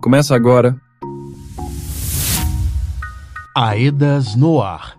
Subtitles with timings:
[0.00, 0.80] Começa agora.
[3.54, 4.96] Aedas no ar.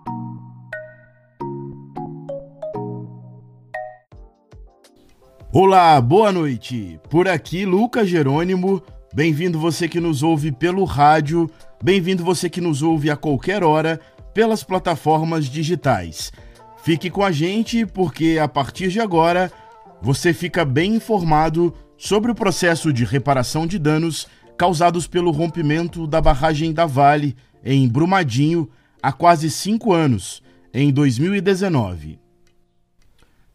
[5.52, 7.00] Olá, boa noite.
[7.10, 8.80] Por aqui, Lucas Jerônimo.
[9.12, 11.50] Bem-vindo você que nos ouve pelo rádio,
[11.82, 14.00] bem-vindo você que nos ouve a qualquer hora
[14.32, 16.30] pelas plataformas digitais.
[16.84, 19.50] Fique com a gente porque a partir de agora
[20.00, 24.28] você fica bem informado sobre o processo de reparação de danos
[24.62, 27.34] causados pelo rompimento da barragem da Vale
[27.64, 28.70] em Brumadinho
[29.02, 30.40] há quase cinco anos,
[30.72, 32.16] em 2019.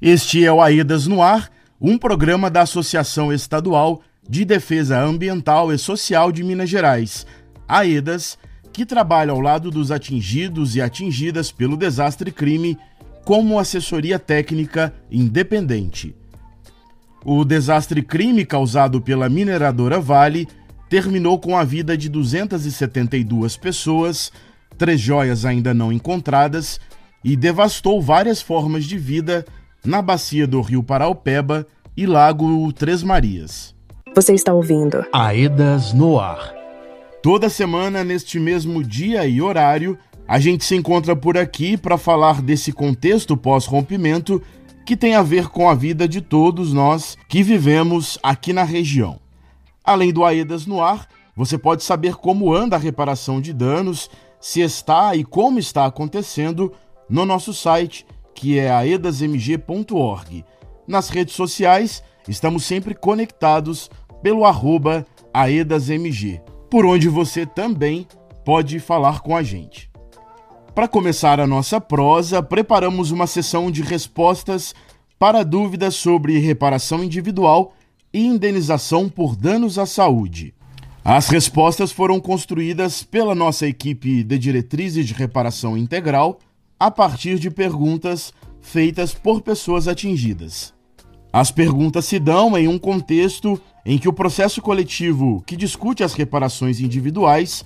[0.02, 1.50] Este é o Aedas no Ar
[1.80, 7.26] um programa da Associação Estadual de Defesa Ambiental e Social de Minas Gerais,
[7.66, 8.38] AEDAS,
[8.74, 12.78] que trabalha ao lado dos atingidos e atingidas pelo desastre crime
[13.24, 16.14] como assessoria técnica independente.
[17.24, 20.50] O desastre crime causado pela mineradora Vale
[20.90, 24.32] terminou com a vida de 272 pessoas,
[24.78, 26.80] três joias ainda não encontradas
[27.24, 29.46] e devastou várias formas de vida
[29.86, 33.76] na bacia do rio Paraupeba e Lago Três Marias.
[34.16, 36.54] Você está ouvindo Aedas no Ar.
[37.22, 42.42] Toda semana, neste mesmo dia e horário, a gente se encontra por aqui para falar
[42.42, 44.42] desse contexto pós-rompimento
[44.86, 49.20] que tem a ver com a vida de todos nós que vivemos aqui na região.
[49.88, 54.60] Além do Aedas no Ar, você pode saber como anda a reparação de danos, se
[54.60, 56.74] está e como está acontecendo
[57.10, 60.44] no nosso site que é aedasmg.org.
[60.86, 63.90] Nas redes sociais, estamos sempre conectados
[64.22, 68.06] pelo arroba aedasmg, por onde você também
[68.44, 69.90] pode falar com a gente.
[70.76, 74.76] Para começar a nossa prosa, preparamos uma sessão de respostas
[75.18, 77.72] para dúvidas sobre reparação individual
[78.26, 80.54] indenização por danos à saúde.
[81.04, 86.40] As respostas foram construídas pela nossa equipe de diretrizes de reparação integral
[86.80, 90.74] a partir de perguntas feitas por pessoas atingidas.
[91.32, 96.14] As perguntas se dão em um contexto em que o processo coletivo que discute as
[96.14, 97.64] reparações individuais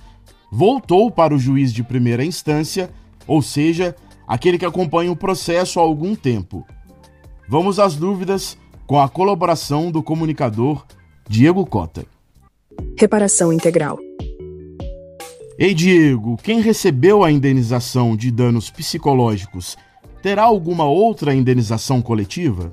[0.50, 2.90] voltou para o juiz de primeira instância,
[3.26, 3.96] ou seja,
[4.26, 6.66] aquele que acompanha o processo há algum tempo.
[7.48, 8.56] Vamos às dúvidas
[8.86, 10.84] com a colaboração do comunicador
[11.28, 12.04] Diego Cota.
[12.98, 13.98] Reparação integral.
[15.58, 19.76] Ei, Diego, quem recebeu a indenização de danos psicológicos
[20.22, 22.72] terá alguma outra indenização coletiva?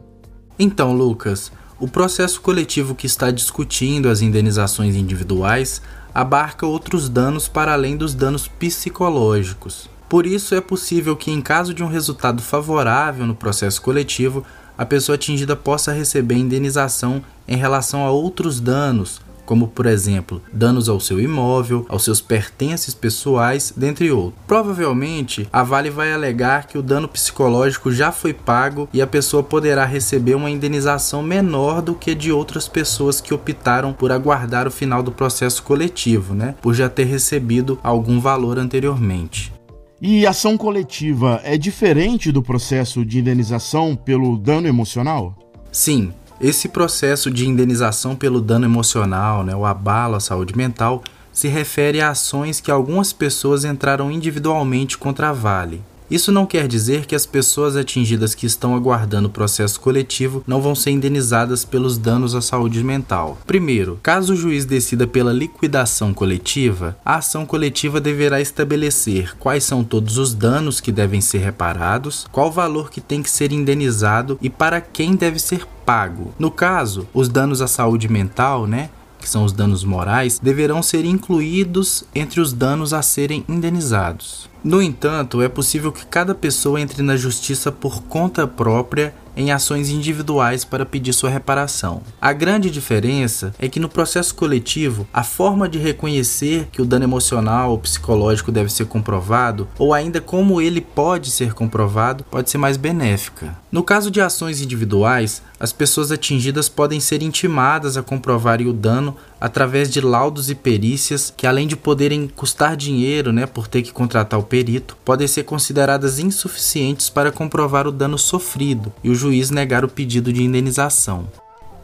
[0.57, 5.81] Então, Lucas, o processo coletivo que está discutindo as indenizações individuais
[6.13, 9.89] abarca outros danos para além dos danos psicológicos.
[10.09, 14.43] Por isso, é possível que, em caso de um resultado favorável no processo coletivo,
[14.79, 20.87] a pessoa atingida possa receber indenização em relação a outros danos, como por exemplo danos
[20.87, 24.41] ao seu imóvel, aos seus pertences pessoais, dentre outros.
[24.47, 29.43] Provavelmente, a Vale vai alegar que o dano psicológico já foi pago e a pessoa
[29.43, 34.71] poderá receber uma indenização menor do que de outras pessoas que optaram por aguardar o
[34.71, 39.58] final do processo coletivo, né, por já ter recebido algum valor anteriormente.
[40.01, 45.37] E ação coletiva é diferente do processo de indenização pelo dano emocional?
[45.73, 51.49] Sim, esse processo de indenização pelo dano emocional, né, o abalo à saúde mental, se
[51.49, 55.81] refere a ações que algumas pessoas entraram individualmente contra a Vale.
[56.09, 60.61] Isso não quer dizer que as pessoas atingidas que estão aguardando o processo coletivo não
[60.61, 63.37] vão ser indenizadas pelos danos à saúde mental.
[63.45, 69.83] Primeiro, caso o juiz decida pela liquidação coletiva, a ação coletiva deverá estabelecer quais são
[69.83, 74.49] todos os danos que devem ser reparados, qual valor que tem que ser indenizado e
[74.49, 76.33] para quem deve ser pago.
[76.39, 81.05] No caso, os danos à saúde mental, né, que são os danos morais, deverão ser
[81.05, 84.48] incluídos entre os danos a serem indenizados.
[84.63, 89.89] No entanto, é possível que cada pessoa entre na justiça por conta própria em ações
[89.89, 92.01] individuais para pedir sua reparação.
[92.21, 97.05] A grande diferença é que no processo coletivo, a forma de reconhecer que o dano
[97.05, 102.57] emocional ou psicológico deve ser comprovado, ou ainda como ele pode ser comprovado, pode ser
[102.57, 103.57] mais benéfica.
[103.71, 109.15] No caso de ações individuais, as pessoas atingidas podem ser intimadas a comprovarem o dano
[109.39, 113.91] através de laudos e perícias que, além de poderem custar dinheiro, né, por ter que
[113.91, 119.51] contratar o perito, podem ser consideradas insuficientes para comprovar o dano sofrido e o juiz
[119.51, 121.27] negar o pedido de indenização.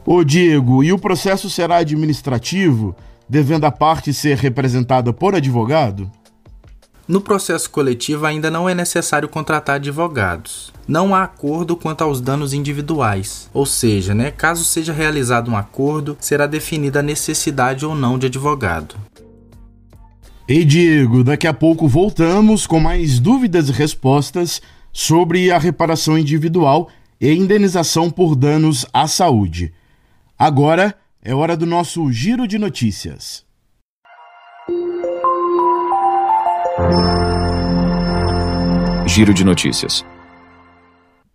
[0.06, 2.96] Ô Diego, e o processo será administrativo,
[3.28, 6.10] devendo a parte ser representada por advogado?
[7.08, 10.74] No processo coletivo ainda não é necessário contratar advogados.
[10.88, 16.18] Não há acordo quanto aos danos individuais, ou seja, né, caso seja realizado um acordo,
[16.20, 18.96] será definida a necessidade ou não de advogado.
[20.48, 24.62] Ei, Diego, daqui a pouco voltamos com mais dúvidas e respostas
[24.94, 26.90] sobre a reparação individual
[27.26, 29.74] e indenização por danos à saúde.
[30.38, 33.44] Agora é hora do nosso giro de notícias.
[39.08, 40.06] Giro de notícias.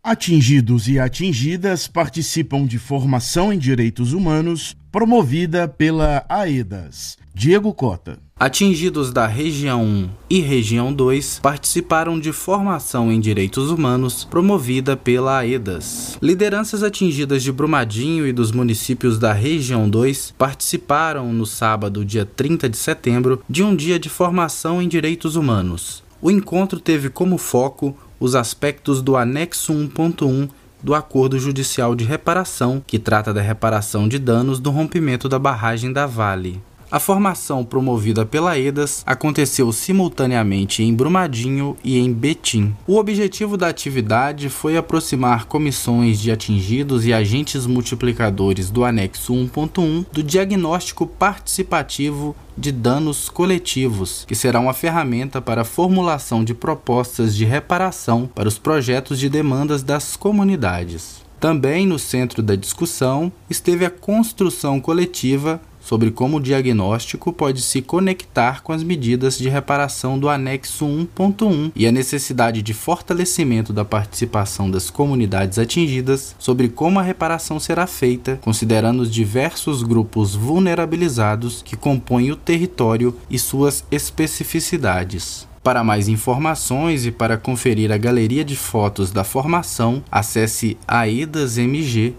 [0.01, 7.19] Atingidos e atingidas participam de formação em direitos humanos promovida pela AEDAS.
[7.35, 8.30] Diego Cota.
[8.41, 15.41] Atingidos da Região 1 e Região 2 participaram de formação em direitos humanos promovida pela
[15.41, 16.17] AEDAS.
[16.23, 22.67] Lideranças atingidas de Brumadinho e dos municípios da Região 2 participaram no sábado, dia 30
[22.71, 26.03] de setembro, de um dia de formação em direitos humanos.
[26.23, 30.49] O encontro teve como foco os aspectos do anexo 1.1
[30.83, 35.93] do Acordo Judicial de Reparação, que trata da reparação de danos do rompimento da barragem
[35.93, 36.59] da Vale.
[36.91, 42.75] A formação promovida pela EDAS aconteceu simultaneamente em Brumadinho e em Betim.
[42.85, 50.05] O objetivo da atividade foi aproximar comissões de atingidos e agentes multiplicadores do anexo 1.1
[50.11, 57.37] do diagnóstico participativo de danos coletivos, que será uma ferramenta para a formulação de propostas
[57.37, 61.23] de reparação para os projetos de demandas das comunidades.
[61.39, 65.59] Também no centro da discussão esteve a construção coletiva
[65.91, 71.73] sobre como o diagnóstico pode se conectar com as medidas de reparação do anexo 1.1
[71.75, 77.89] e a necessidade de fortalecimento da participação das comunidades atingidas sobre como a reparação será
[77.89, 85.49] feita, considerando os diversos grupos vulnerabilizados que compõem o território e suas especificidades.
[85.61, 92.15] Para mais informações e para conferir a galeria de fotos da formação, acesse aidasmg.org.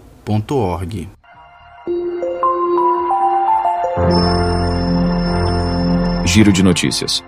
[6.24, 7.22] Giro de notícias.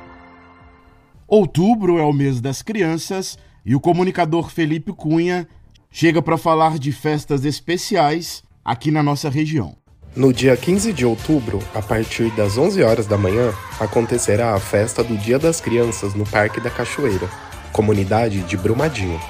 [1.29, 5.47] Outubro é o mês das crianças e o comunicador Felipe Cunha
[5.91, 9.77] chega para falar de festas especiais aqui na nossa região.
[10.17, 15.05] No dia 15 de outubro, a partir das 11 horas da manhã, acontecerá a festa
[15.05, 17.29] do Dia das Crianças no Parque da Cachoeira,
[17.73, 19.21] comunidade de Brumadinho.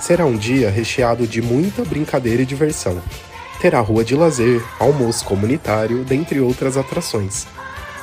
[0.00, 3.02] Será um dia recheado de muita brincadeira e diversão.
[3.62, 7.46] Terá rua de lazer, almoço comunitário, dentre outras atrações.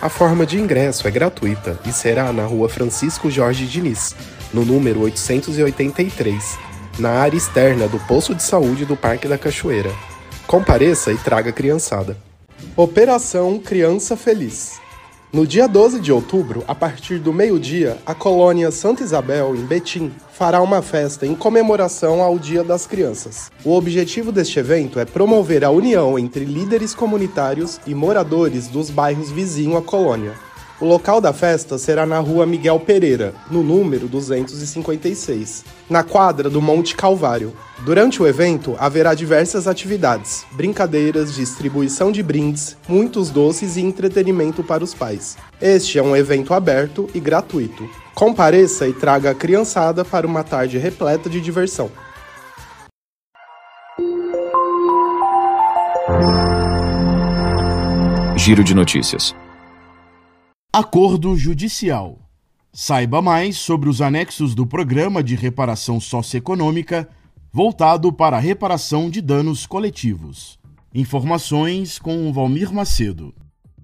[0.02, 4.16] A forma de ingresso é gratuita e será na rua Francisco Jorge Diniz,
[4.54, 6.58] no número 883,
[6.98, 9.92] na área externa do posto de saúde do Parque da Cachoeira.
[10.48, 12.16] Compareça e traga criançada.
[12.78, 14.80] Operação Criança Feliz.
[15.32, 20.12] No dia 12 de outubro, a partir do meio-dia, a colônia Santa Isabel, em Betim,
[20.34, 23.52] fará uma festa em comemoração ao Dia das Crianças.
[23.64, 29.30] O objetivo deste evento é promover a união entre líderes comunitários e moradores dos bairros
[29.30, 30.34] vizinhos à colônia.
[30.82, 36.62] O local da festa será na rua Miguel Pereira, no número 256, na quadra do
[36.62, 37.54] Monte Calvário.
[37.80, 44.82] Durante o evento, haverá diversas atividades, brincadeiras, distribuição de brindes, muitos doces e entretenimento para
[44.82, 45.38] os pais.
[45.62, 47.90] Este é um evento aberto e gratuito.
[48.16, 51.92] Compareça e traga a criançada para uma tarde repleta de diversão.
[58.38, 59.36] Giro de notícias.
[60.72, 62.20] Acordo Judicial.
[62.72, 67.10] Saiba mais sobre os anexos do Programa de Reparação Socioeconômica
[67.52, 70.60] voltado para a reparação de danos coletivos.
[70.94, 73.34] Informações com Valmir Macedo.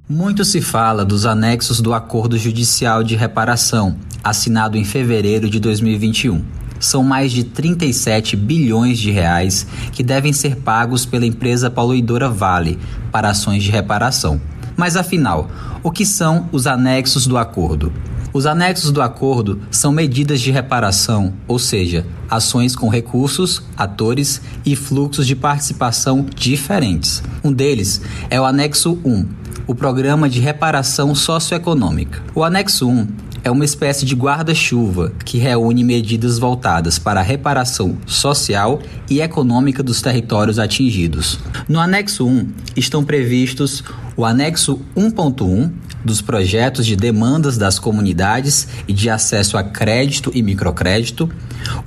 [0.08, 6.46] Muito se fala dos anexos do Acordo Judicial de Reparação, assinado em fevereiro de 2021.
[6.80, 12.77] São mais de 37 bilhões de reais que devem ser pagos pela empresa poluidora Vale
[13.12, 14.39] para ações de reparação.
[14.75, 15.50] Mas afinal,
[15.82, 17.91] o que são os anexos do acordo?
[18.34, 24.75] Os anexos do acordo são medidas de reparação, ou seja, ações com recursos, atores e
[24.75, 27.24] fluxos de participação diferentes.
[27.41, 29.25] Um deles é o anexo 1,
[29.65, 32.22] o Programa de Reparação Socioeconômica.
[32.36, 33.08] O anexo 1
[33.46, 39.82] é uma espécie de guarda-chuva que reúne medidas voltadas para a reparação social e econômica
[39.82, 41.39] dos territórios atingidos.
[41.70, 43.84] No anexo 1 estão previstos
[44.17, 45.72] o anexo 1.1
[46.03, 51.29] dos projetos de demandas das comunidades e de acesso a crédito e microcrédito,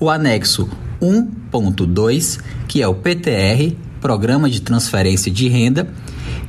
[0.00, 0.68] o anexo
[1.00, 5.88] 1.2, que é o PTR, Programa de Transferência de Renda,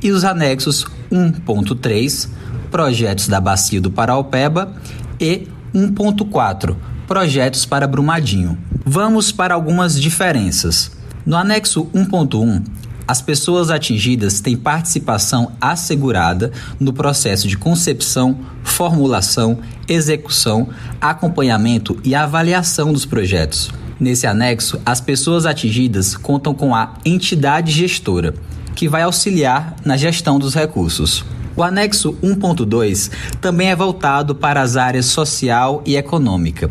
[0.02, 2.28] e os anexos 1.3,
[2.70, 4.74] projetos da Bacia do Paraupeba
[5.20, 8.58] e 1.4, projetos para Brumadinho.
[8.84, 10.92] Vamos para algumas diferenças.
[11.24, 12.62] No anexo 1.1,
[13.10, 20.68] as pessoas atingidas têm participação assegurada no processo de concepção, formulação, execução,
[21.00, 23.72] acompanhamento e avaliação dos projetos.
[23.98, 28.32] Nesse anexo, as pessoas atingidas contam com a entidade gestora,
[28.76, 31.24] que vai auxiliar na gestão dos recursos.
[31.56, 36.70] O anexo 1.2 também é voltado para as áreas social e econômica.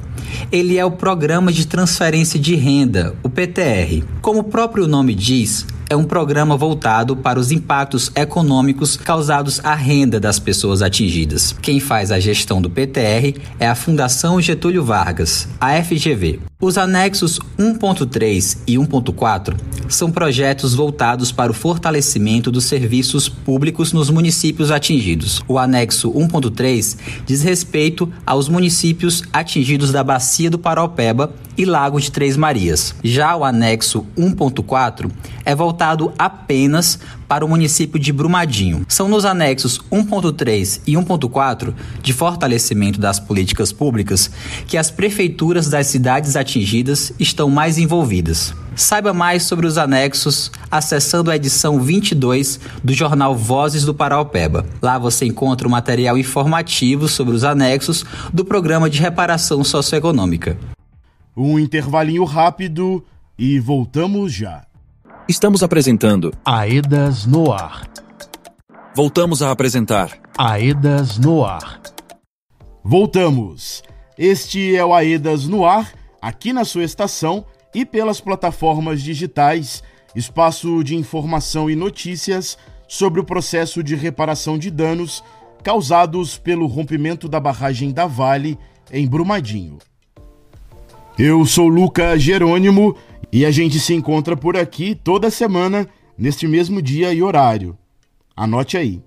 [0.50, 4.06] Ele é o Programa de Transferência de Renda, o PTR.
[4.22, 9.74] Como o próprio nome diz, é um programa voltado para os impactos econômicos causados à
[9.74, 11.56] renda das pessoas atingidas.
[11.62, 16.40] Quem faz a gestão do PTR é a Fundação Getúlio Vargas, a FGV.
[16.62, 19.56] Os anexos 1.3 e 1.4
[19.88, 25.42] são projetos voltados para o fortalecimento dos serviços públicos nos municípios atingidos.
[25.48, 32.10] O anexo 1.3 diz respeito aos municípios atingidos da Bacia do Paraupeba e Lago de
[32.10, 32.96] Três Marias.
[33.04, 35.12] Já o anexo 1.4
[35.44, 36.98] é voltado apenas
[37.28, 38.86] para o município de Brumadinho.
[38.88, 44.32] São nos anexos 1.3 e 1.4 de fortalecimento das políticas públicas
[44.68, 48.54] que as prefeituras das cidades atingidas estão mais envolvidas.
[48.74, 54.66] Saiba mais sobre os anexos acessando a edição 22 do jornal Vozes do Paraupeba.
[54.82, 60.58] Lá você encontra o material informativo sobre os anexos do Programa de Reparação Socioeconômica.
[61.42, 63.02] Um intervalinho rápido
[63.38, 64.66] e voltamos já.
[65.26, 67.90] Estamos apresentando Aedas no Ar.
[68.94, 71.80] Voltamos a apresentar Aedas no Ar.
[72.84, 73.82] Voltamos.
[74.18, 79.82] Este é o Aedas no Ar, aqui na sua estação e pelas plataformas digitais,
[80.14, 85.24] espaço de informação e notícias sobre o processo de reparação de danos
[85.64, 88.60] causados pelo rompimento da barragem da Vale
[88.92, 89.78] em Brumadinho.
[91.22, 92.96] Eu sou Luca Jerônimo
[93.30, 95.86] e a gente se encontra por aqui toda semana,
[96.18, 97.78] neste mesmo dia e horário.
[98.34, 99.04] Anote aí.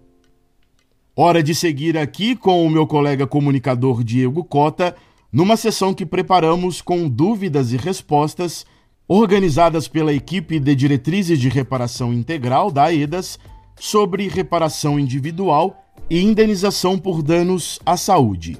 [1.17, 4.95] Hora de seguir aqui com o meu colega comunicador Diego Cota,
[5.33, 8.67] numa sessão que preparamos com dúvidas e respostas
[9.09, 13.39] organizadas pela equipe de diretrizes de reparação integral da AEDAS
[13.81, 18.59] sobre reparação individual e indenização por danos à saúde.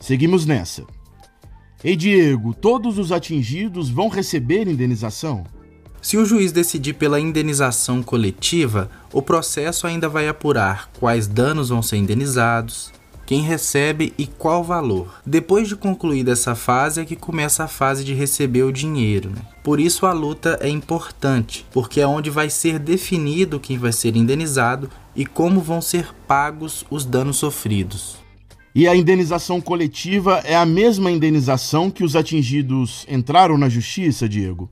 [0.00, 0.84] Seguimos nessa.
[1.84, 5.42] Ei, Diego, todos os atingidos vão receber indenização?
[6.00, 11.82] Se o juiz decidir pela indenização coletiva, o processo ainda vai apurar quais danos vão
[11.82, 12.92] ser indenizados,
[13.26, 15.20] quem recebe e qual valor.
[15.26, 19.30] Depois de concluída essa fase é que começa a fase de receber o dinheiro.
[19.30, 19.42] Né?
[19.64, 24.14] Por isso a luta é importante, porque é onde vai ser definido quem vai ser
[24.14, 28.21] indenizado e como vão ser pagos os danos sofridos.
[28.74, 34.70] E a indenização coletiva é a mesma indenização que os atingidos entraram na justiça, Diego?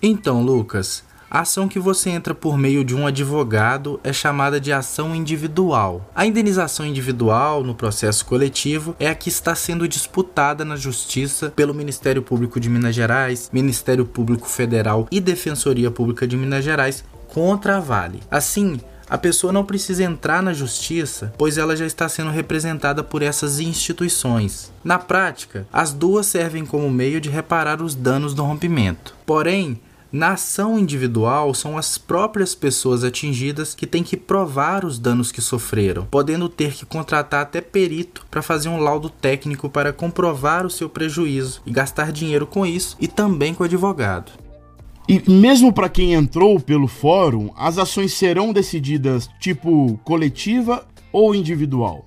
[0.00, 4.70] Então, Lucas, a ação que você entra por meio de um advogado é chamada de
[4.70, 6.08] ação individual.
[6.14, 11.72] A indenização individual no processo coletivo é a que está sendo disputada na Justiça pelo
[11.72, 17.78] Ministério Público de Minas Gerais, Ministério Público Federal e Defensoria Pública de Minas Gerais contra
[17.78, 18.20] a Vale.
[18.30, 18.78] Assim,
[19.12, 23.60] a pessoa não precisa entrar na justiça, pois ela já está sendo representada por essas
[23.60, 24.72] instituições.
[24.82, 29.14] Na prática, as duas servem como meio de reparar os danos do rompimento.
[29.26, 29.78] Porém,
[30.10, 35.42] na ação individual, são as próprias pessoas atingidas que têm que provar os danos que
[35.42, 40.70] sofreram, podendo ter que contratar até perito para fazer um laudo técnico para comprovar o
[40.70, 44.32] seu prejuízo e gastar dinheiro com isso e também com o advogado.
[45.08, 52.04] E mesmo para quem entrou pelo fórum, as ações serão decididas tipo coletiva ou individual?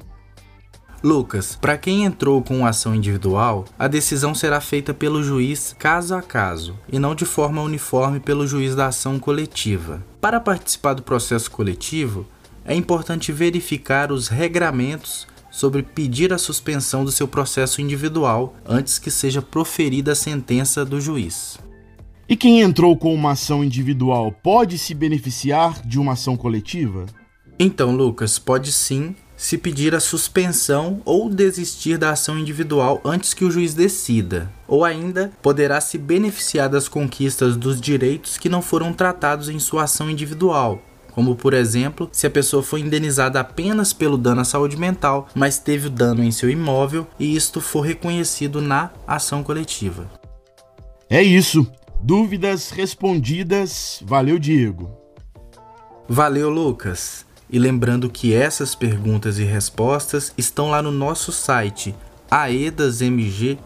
[1.03, 6.21] Lucas, para quem entrou com ação individual, a decisão será feita pelo juiz caso a
[6.21, 10.03] caso e não de forma uniforme pelo juiz da ação coletiva.
[10.19, 12.25] Para participar do processo coletivo,
[12.65, 19.11] é importante verificar os regramentos sobre pedir a suspensão do seu processo individual antes que
[19.11, 21.59] seja proferida a sentença do juiz.
[22.27, 27.05] E quem entrou com uma ação individual pode se beneficiar de uma ação coletiva?
[27.59, 33.45] Então, Lucas, pode sim se pedir a suspensão ou desistir da ação individual antes que
[33.45, 38.91] o juiz decida, ou ainda poderá se beneficiar das conquistas dos direitos que não foram
[38.91, 44.17] tratados em sua ação individual, como por exemplo, se a pessoa foi indenizada apenas pelo
[44.17, 48.61] dano à saúde mental, mas teve o dano em seu imóvel e isto for reconhecido
[48.61, 50.09] na ação coletiva.
[51.07, 51.69] É isso.
[52.05, 53.99] Dúvidas respondidas.
[54.05, 54.91] Valeu, Diego.
[56.07, 57.25] Valeu, Lucas.
[57.49, 61.95] E lembrando que essas perguntas e respostas estão lá no nosso site
[62.29, 63.57] aedasmg.org.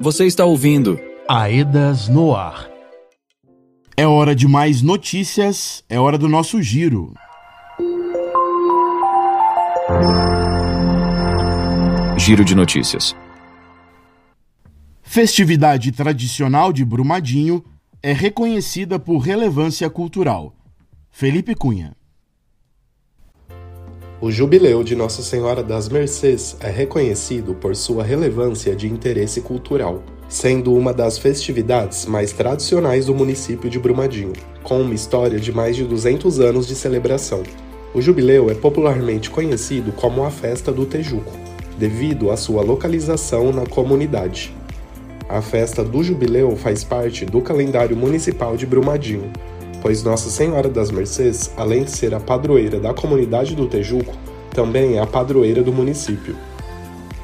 [0.00, 0.98] Você está ouvindo
[1.28, 2.68] Aedas no Ar.
[3.96, 7.14] É hora de mais notícias, é hora do nosso giro.
[12.16, 13.14] Giro de notícias.
[15.12, 17.64] Festividade tradicional de Brumadinho
[18.00, 20.54] é reconhecida por relevância cultural.
[21.10, 21.96] Felipe Cunha.
[24.20, 30.00] O Jubileu de Nossa Senhora das Mercês é reconhecido por sua relevância de interesse cultural,
[30.28, 35.74] sendo uma das festividades mais tradicionais do município de Brumadinho, com uma história de mais
[35.74, 37.42] de 200 anos de celebração.
[37.92, 41.36] O Jubileu é popularmente conhecido como a Festa do Tejuco,
[41.76, 44.59] devido à sua localização na comunidade.
[45.30, 49.30] A festa do Jubileu faz parte do calendário municipal de Brumadinho,
[49.80, 54.12] pois Nossa Senhora das Mercês, além de ser a padroeira da comunidade do Tejuco,
[54.52, 56.34] também é a padroeira do município.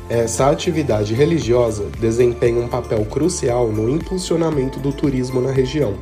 [0.09, 5.95] Essa atividade religiosa desempenha um papel crucial no impulsionamento do turismo na região,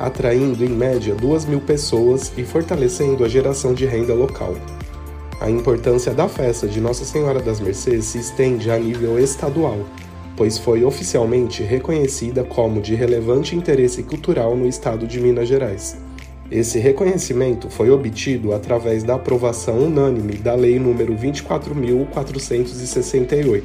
[0.00, 4.56] atraindo em média 2 mil pessoas e fortalecendo a geração de renda local.
[5.40, 9.78] A importância da festa de Nossa Senhora das Mercês se estende a nível estadual,
[10.36, 15.96] pois foi oficialmente reconhecida como de relevante interesse cultural no estado de Minas Gerais.
[16.50, 23.62] Esse reconhecimento foi obtido através da aprovação unânime da Lei nº 24.468,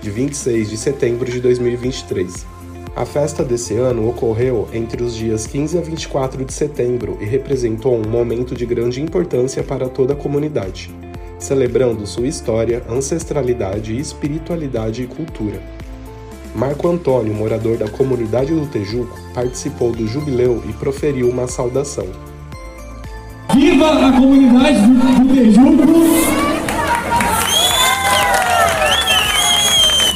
[0.00, 2.44] de 26 de setembro de 2023.
[2.96, 7.96] A festa desse ano ocorreu entre os dias 15 a 24 de setembro e representou
[7.96, 10.94] um momento de grande importância para toda a comunidade,
[11.38, 15.60] celebrando sua história, ancestralidade, espiritualidade e cultura.
[16.54, 22.06] Marco Antônio, morador da comunidade do Tejuco, participou do jubileu e proferiu uma saudação.
[23.52, 25.84] Viva a comunidade do, Tejuco!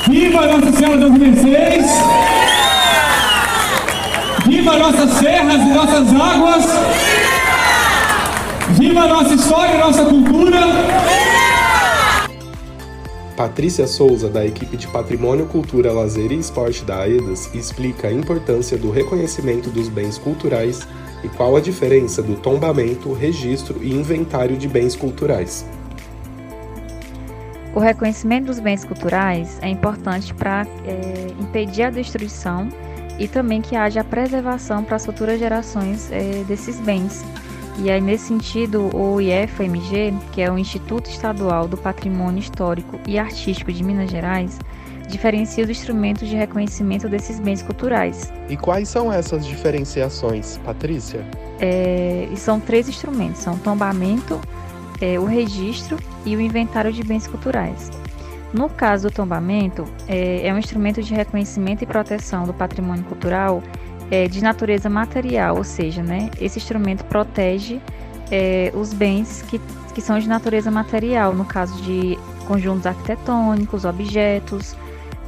[0.08, 1.86] Viva Nossa Senhora das Mercês!
[4.46, 6.64] Viva nossas serras e nossas águas!
[8.78, 11.37] Viva nossa história e nossa cultura!
[13.38, 18.76] Patrícia Souza, da equipe de Patrimônio, Cultura, Lazer e Esporte da AEDAS, explica a importância
[18.76, 20.80] do reconhecimento dos bens culturais
[21.22, 25.64] e qual a diferença do tombamento, registro e inventário de bens culturais.
[27.72, 32.68] O reconhecimento dos bens culturais é importante para é, impedir a destruição
[33.20, 37.24] e também que haja a preservação para as futuras gerações é, desses bens
[37.80, 43.18] e aí, nesse sentido, o IFMG, que é o Instituto Estadual do Patrimônio Histórico e
[43.18, 44.58] Artístico de Minas Gerais,
[45.08, 48.32] diferencia os instrumentos de reconhecimento desses bens culturais.
[48.48, 51.24] E quais são essas diferenciações, Patrícia?
[51.60, 54.40] É, são três instrumentos: são o tombamento,
[55.00, 57.90] é, o registro e o inventário de bens culturais.
[58.52, 63.62] No caso do tombamento, é, é um instrumento de reconhecimento e proteção do patrimônio cultural
[64.10, 67.80] é, de natureza material, ou seja, né, esse instrumento protege
[68.30, 69.60] é, os bens que,
[69.94, 74.76] que são de natureza material, no caso de conjuntos arquitetônicos, objetos,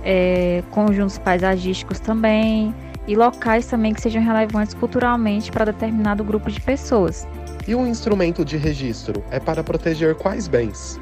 [0.02, 2.74] é, conjuntos paisagísticos também,
[3.06, 7.26] e locais também que sejam relevantes culturalmente para determinado grupo de pessoas.
[7.66, 11.00] E o instrumento de registro é para proteger quais bens?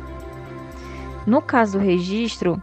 [1.27, 2.61] No caso do registro,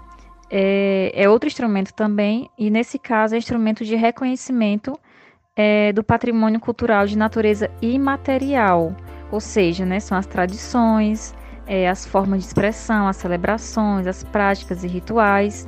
[0.50, 4.98] é, é, outro instrumento também, e nesse caso é instrumento de reconhecimento
[5.56, 8.96] é, do patrimônio cultural de natureza imaterial,
[9.32, 11.34] ou seja, né, são as tradições,
[11.66, 15.68] é, as formas de expressão, as celebrações, as práticas e rituais,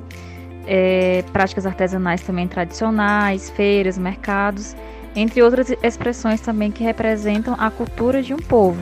[0.68, 4.76] é, práticas artesanais também tradicionais, feiras, mercados,
[5.16, 8.82] entre outras expressões também que representam a cultura de um povo.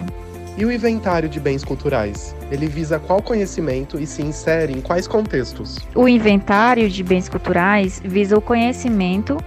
[0.58, 2.34] E o inventário de bens culturais?
[2.50, 5.80] Ele visa qual conhecimento e se insere em quais contextos?
[5.94, 9.38] O inventário de bens culturais visa o conhecimento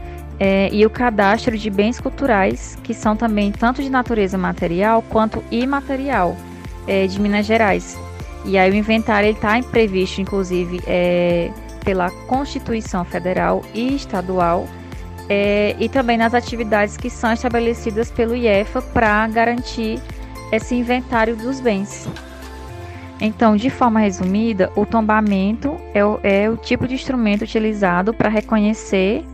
[0.41, 5.43] é, e o cadastro de bens culturais, que são também tanto de natureza material quanto
[5.51, 6.37] imaterial,
[6.87, 7.99] é, de Minas Gerais.
[8.45, 11.51] E aí o inventário está previsto, inclusive, é,
[11.85, 14.67] pela Constituição Federal e Estadual,
[15.29, 20.01] é, e também nas atividades que são estabelecidas pelo IEFA para garantir
[20.53, 22.09] esse inventário dos bens.
[23.21, 28.29] Então, de forma resumida, o tombamento é o, é o tipo de instrumento utilizado para
[28.29, 29.25] reconhecer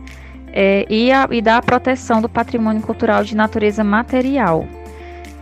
[0.55, 4.65] é, e, a, e da proteção do patrimônio cultural de natureza material.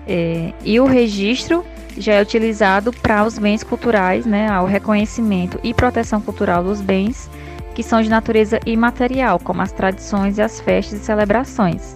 [0.08, 1.64] É, e o registro
[1.96, 7.30] já é utilizado para os bens culturais, né, ao reconhecimento e proteção cultural dos bens
[7.74, 11.96] que são de natureza imaterial, como as tradições e as festas e celebrações.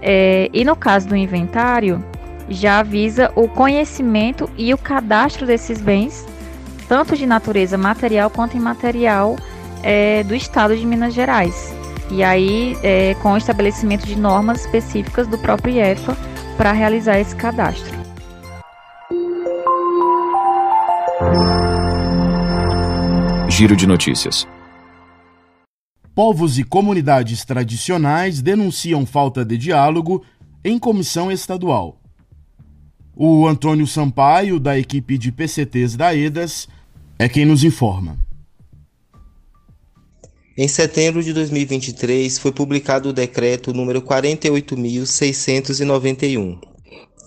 [0.00, 2.02] É, e no caso do inventário,
[2.48, 6.26] já visa o conhecimento e o cadastro desses bens,
[6.88, 9.36] tanto de natureza material quanto imaterial,
[9.82, 11.74] é, do estado de Minas Gerais.
[12.10, 16.16] E aí, é, com o estabelecimento de normas específicas do próprio IEFA
[16.56, 17.94] para realizar esse cadastro.
[23.48, 24.46] Giro de notícias.
[26.14, 30.24] Povos e comunidades tradicionais denunciam falta de diálogo
[30.64, 32.00] em comissão estadual.
[33.16, 36.68] O Antônio Sampaio, da equipe de PCTs da EDAS,
[37.18, 38.18] é quem nos informa.
[40.56, 46.60] Em setembro de 2023 foi publicado o decreto número 48691.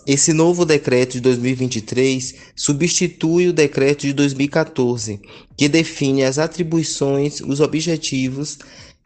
[0.08, 5.20] Esse novo decreto de 2023 substitui o decreto de 2014,
[5.58, 8.60] que define as atribuições, os objetivos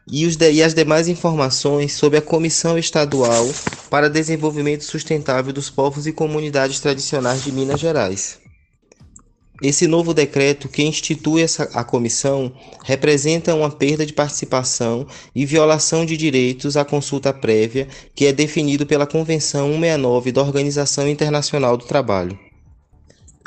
[0.06, 3.50] e, os de, e as demais informações sobre a Comissão Estadual
[3.90, 8.41] para Desenvolvimento Sustentável dos Povos e Comunidades Tradicionais de Minas Gerais.
[9.62, 12.52] Esse novo decreto que institui essa, a comissão
[12.84, 18.84] representa uma perda de participação e violação de direitos à consulta prévia, que é definido
[18.84, 22.36] pela Convenção 169 da Organização Internacional do Trabalho.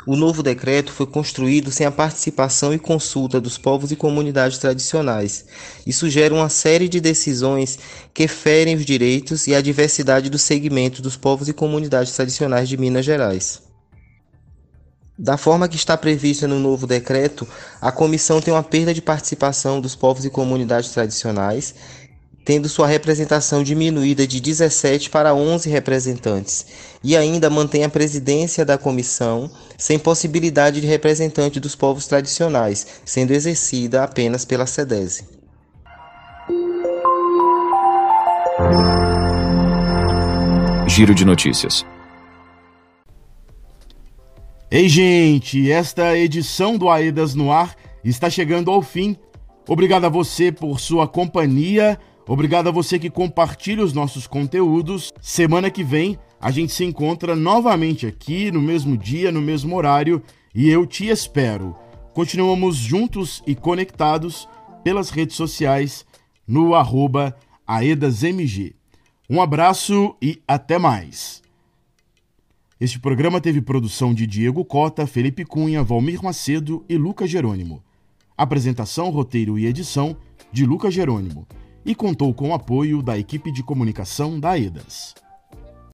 [0.06, 5.44] O novo decreto foi construído sem a participação e consulta dos povos e comunidades tradicionais.
[5.86, 7.78] Isso gera uma série de decisões
[8.14, 12.78] que ferem os direitos e a diversidade do segmento dos povos e comunidades tradicionais de
[12.78, 13.65] Minas Gerais.
[15.18, 17.48] Da forma que está prevista no novo decreto,
[17.80, 21.74] a comissão tem uma perda de participação dos povos e comunidades tradicionais
[22.46, 26.64] tendo sua representação diminuída de 17 para 11 representantes,
[27.02, 33.32] e ainda mantém a presidência da comissão sem possibilidade de representante dos povos tradicionais, sendo
[33.32, 35.24] exercida apenas pela SEDESE.
[40.86, 41.84] Giro de notícias.
[44.68, 49.16] Ei, gente, esta edição do Aedas no Ar está chegando ao fim.
[49.68, 51.96] Obrigado a você por sua companhia.
[52.26, 55.12] Obrigado a você que compartilha os nossos conteúdos.
[55.20, 60.20] Semana que vem a gente se encontra novamente aqui no mesmo dia, no mesmo horário
[60.52, 61.76] e eu te espero.
[62.12, 64.48] Continuamos juntos e conectados
[64.82, 66.04] pelas redes sociais
[66.44, 68.74] no arroba AedasMG.
[69.30, 71.45] Um abraço e até mais.
[72.78, 77.82] Este programa teve produção de Diego Cota, Felipe Cunha, Valmir Macedo e Lucas Jerônimo.
[78.36, 80.14] Apresentação, roteiro e edição
[80.52, 81.46] de Lucas Jerônimo
[81.86, 85.14] e contou com o apoio da equipe de comunicação da EDAS.